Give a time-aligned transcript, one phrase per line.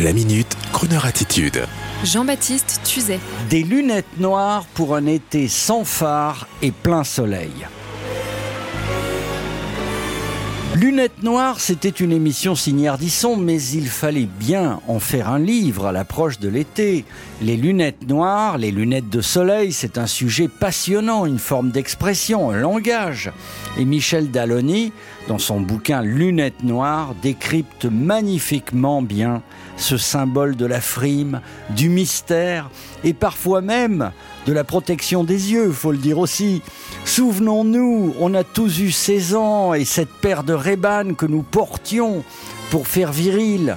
[0.00, 1.64] La minute, Kroneur attitude.
[2.04, 3.18] Jean-Baptiste Tuzet.
[3.50, 7.50] Des lunettes noires pour un été sans phare et plein soleil.
[10.76, 15.86] Lunettes noires, c'était une émission signée Ardisson, mais il fallait bien en faire un livre
[15.86, 17.04] à l'approche de l'été.
[17.42, 22.58] Les lunettes noires, les lunettes de soleil, c'est un sujet passionnant, une forme d'expression, un
[22.58, 23.32] langage.
[23.76, 24.92] Et Michel Dallony,
[25.26, 29.42] dans son bouquin Lunettes noires, décrypte magnifiquement bien
[29.78, 32.70] ce symbole de la frime, du mystère
[33.04, 34.10] et parfois même
[34.46, 36.62] de la protection des yeux, faut le dire aussi.
[37.04, 42.24] Souvenons-nous, on a tous eu 16 ans et cette paire de rébanes que nous portions
[42.70, 43.76] pour faire viril.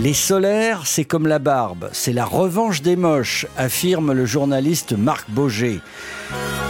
[0.00, 5.28] Les solaires, c'est comme la barbe, c'est la revanche des moches, affirme le journaliste Marc
[5.28, 5.80] Boger.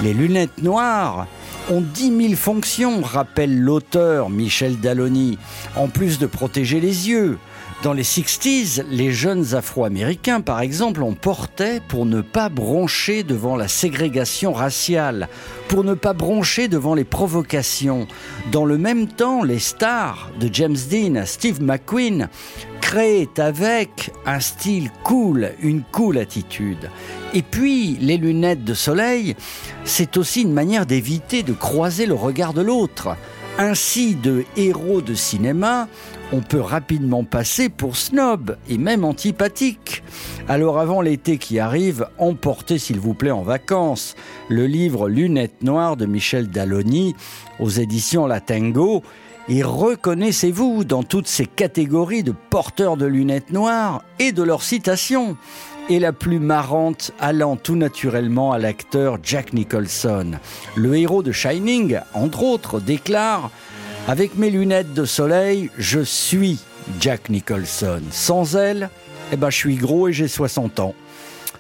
[0.03, 1.27] Les lunettes noires
[1.71, 5.39] ont 10 000 fonctions, rappelle l'auteur Michel Dallony,
[5.77, 7.39] en plus de protéger les yeux.
[7.83, 13.55] Dans les 60s, les jeunes Afro-Américains, par exemple, en portaient pour ne pas broncher devant
[13.55, 15.29] la ségrégation raciale,
[15.69, 18.09] pour ne pas broncher devant les provocations.
[18.51, 22.29] Dans le même temps, les stars de James Dean, Steve McQueen,
[22.81, 26.91] créent avec un style cool, une cool attitude.
[27.35, 29.37] Et puis, les lunettes de soleil,
[29.85, 33.17] c'est aussi une manière d'éviter de croiser le regard de l'autre.
[33.59, 35.89] Ainsi, de héros de cinéma,
[36.33, 40.03] on peut rapidement passer pour snob et même antipathique.
[40.47, 44.15] Alors avant l'été qui arrive, emportez s'il vous plaît en vacances
[44.49, 47.15] le livre Lunettes noires de Michel Dallony
[47.59, 49.03] aux éditions La Tango
[49.49, 55.37] et reconnaissez-vous dans toutes ces catégories de porteurs de lunettes noires et de leurs citations
[55.89, 60.33] et la plus marrante allant tout naturellement à l'acteur Jack Nicholson.
[60.77, 63.51] Le héros de Shining, entre autres, déclare
[64.07, 66.59] Avec mes lunettes de soleil, je suis
[67.01, 68.03] Jack Nicholson.
[68.11, 68.91] Sans elles,
[69.33, 70.95] eh ben, je suis gros et j'ai 60 ans.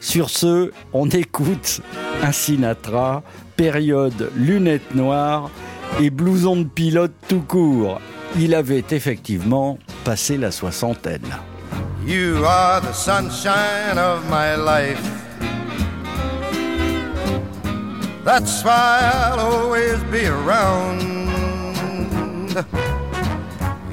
[0.00, 1.80] Sur ce, on écoute
[2.22, 3.22] un Sinatra,
[3.56, 5.50] période lunettes noires
[6.00, 8.00] et blouson de pilote tout court.
[8.38, 11.34] Il avait effectivement passé la soixantaine.
[12.04, 15.02] You are the sunshine of my life.
[18.24, 21.00] That's why I'll always be around.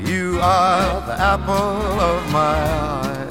[0.05, 2.57] You are the apple of my
[2.93, 3.25] eye.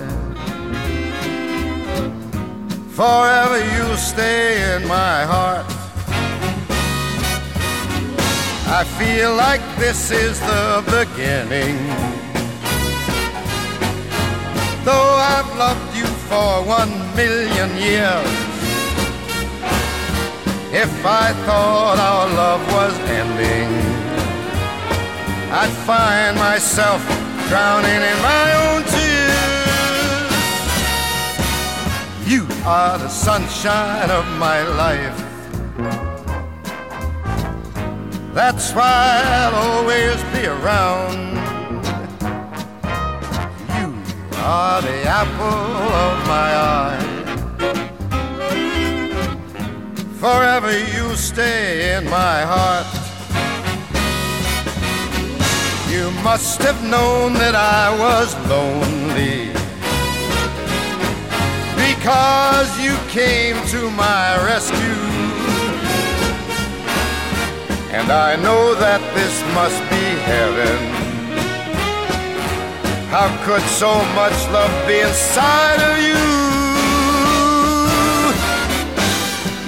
[2.91, 5.67] Forever you'll stay in my heart.
[8.67, 12.24] I feel like this is the beginning.
[15.45, 18.31] I've loved you for one million years,
[20.73, 23.71] if I thought our love was ending,
[25.53, 27.03] I'd find myself
[27.49, 30.33] drowning in my own tears.
[32.27, 35.19] You are the sunshine of my life.
[38.33, 41.24] That's why I'll always be around.
[44.81, 45.73] The apple
[46.07, 47.15] of my eye.
[50.19, 52.87] Forever you stay in my heart.
[55.93, 59.53] You must have known that I was lonely
[61.77, 65.03] because you came to my rescue.
[67.93, 71.04] And I know that this must be heaven.
[73.17, 76.19] How could so much love be inside of you?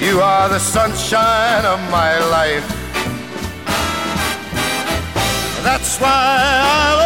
[0.04, 2.66] You are the sunshine of my life.
[5.62, 7.05] That's why I'll